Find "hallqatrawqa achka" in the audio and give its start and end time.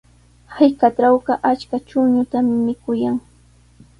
0.55-1.77